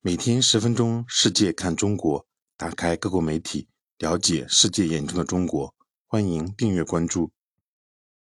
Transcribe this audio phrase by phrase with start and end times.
[0.00, 2.24] 每天十分钟，世界看中国，
[2.56, 5.74] 打开各国媒体，了解世界眼中的中国。
[6.06, 7.32] 欢迎订阅关注。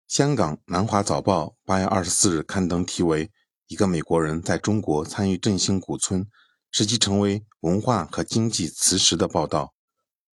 [0.07, 3.27] 香港《南华早报》八月二十四日刊登题为
[3.67, 6.25] 《一个美国人在中国参与振兴古村，
[6.71, 9.75] 使其成为文化和经济磁石》的报道，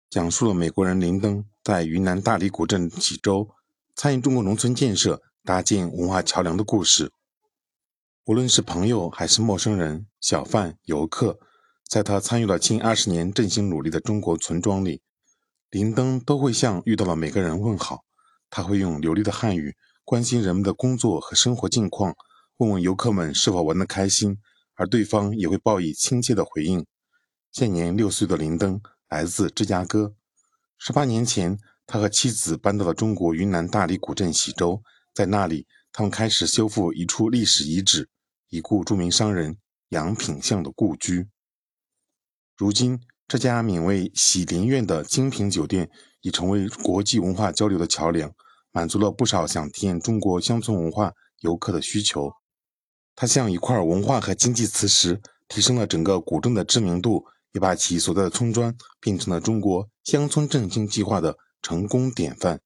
[0.09, 3.47] 讲述了美国人林登在云南大理古镇喜洲
[3.95, 7.11] 参与中国农村建设、搭建文化桥梁的故事。
[8.27, 11.39] 无论是朋友还是陌生人、小贩、游客，
[11.87, 15.01] 在他参与了近二十年振兴努力的中国村庄里，
[15.69, 18.03] 林登都会向遇到了每个人问好。
[18.49, 22.13] 他会用流利的汉语关心人们的工作和生活近况，
[22.57, 24.37] 问问游客们是否玩得开心，
[24.75, 26.85] 而对方也会报以亲切的回应。
[27.53, 30.13] 现年六岁的林登来自芝加哥，
[30.77, 34.83] 十八年前，他和妻子搬到了中国云南大理古镇喜洲，
[35.15, 38.09] 在那里，他们开始修复一处历史遗址。
[38.49, 39.57] 已故著名商人
[39.89, 41.27] 杨品相的故居。
[42.55, 45.89] 如今，这家名为喜林苑的精品酒店
[46.21, 48.33] 已成为国际文化交流的桥梁，
[48.71, 52.31] 满足了不少想体验中国乡村文化游客的需求。
[53.15, 62.61] 它像一块文化和经济磁石，提升了整个古镇的知名度，也把其所在的村庄变成了中国乡村振兴计划的成功典范。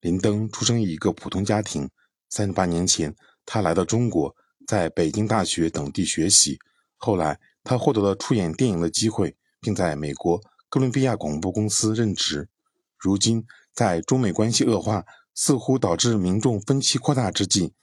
[0.00, 1.88] 林登出生于一个普通家庭，
[2.28, 3.14] 三十八年前，
[3.46, 4.34] 他来到中国。
[4.66, 6.58] 在北京大学等地学习，
[6.96, 12.48] 后来他获得了出演电影的机会，并在美国哥伦比亚广播公司任职。
[12.98, 17.74] 如今，在中美关系恶化、似乎导致民众分歧扩大之际，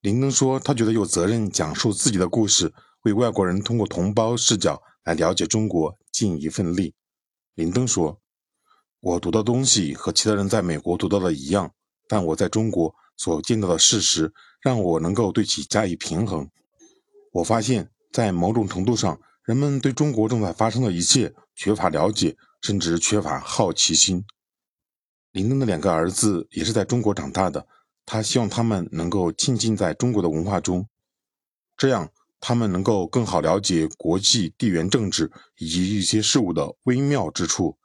[0.00, 2.72] 林登说：“他觉得有责任讲述自己的故事，
[3.02, 6.94] 为外国人通过同胞视角来了解中国尽一份力。”
[7.54, 8.20] 林登说
[9.00, 11.74] ：“我读的东西和其他人在美国读到的一样，
[12.08, 16.50] 但我在中国所见到的事实。”让我能够对其加以平衡。
[17.32, 24.24] 我发现，在某种程度上，人们对中国正在发生的一切缺乏了解，甚至缺乏好奇心。
[25.32, 27.66] 林登的两个儿子也是在中国长大的，
[28.06, 30.88] 他希望他们能够浸浸在中国的文化中，
[31.76, 37.76] 这样他们能够更好了解国际地缘政治以及一些事物的微妙之处。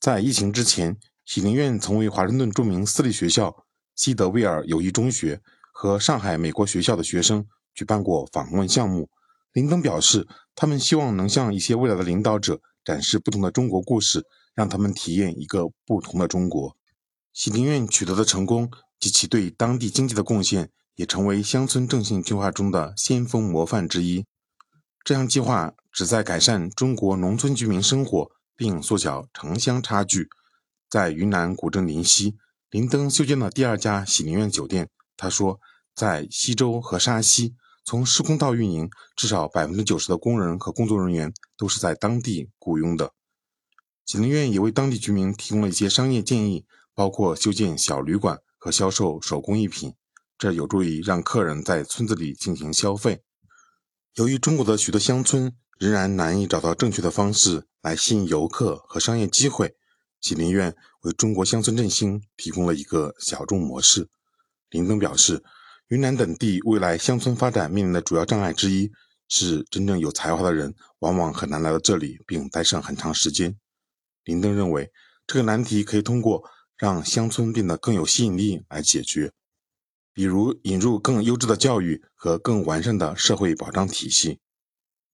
[0.00, 5.42] 在疫情之前，喜林苑曾为华盛顿著名私立学校西德威尔友谊中学。
[5.78, 9.10] 和上海美国学校的学生举办过访问项目。
[9.52, 16.74] 林登表示，他们希望能向一些未来的领导者展示不同的中国故事，让他们体验一个不同的中国。
[17.34, 24.24] 喜林苑取得的成功及其对当地经济的贡献，也成为乡村振兴计划中的先锋模范之一。
[25.04, 30.30] 这项计划旨在改善中国农村居民生活，并缩小城乡差距。
[30.88, 32.38] 在云南古镇临溪，
[32.70, 34.88] 林登修建了第二家喜林苑酒店。
[35.16, 35.60] 他说，
[35.94, 37.54] 在西周和沙溪，
[37.84, 43.12] 从施工到运营，至少百分之九十的工人和工作人员都是在当地雇佣的。
[44.04, 49.94] 喜林苑也为当地居民提供了一些商业建议，包括修建小旅馆和销售手工艺品，
[50.38, 53.22] 这有助于让客人在村子里进行消费。
[54.14, 59.74] 由于中国的许多乡村仍然难以找到正确的方式来吸引游客和商业机会，
[60.20, 64.08] 喜林苑为中国乡村振兴提供了一个小众模式。
[64.70, 65.42] 林登表示，
[65.88, 68.90] 云南等地未来乡村发展面临的主要障碍之一
[69.28, 73.56] 是，真正有才华的人往往很难来到这里并待上很长时间。
[74.24, 74.90] 林登认为，
[75.26, 76.42] 这个难题可以通过
[76.76, 79.32] 让乡村变得更有吸引力来解决，
[80.12, 84.40] 比如引入更优质的教育和更完善的社会保障体系。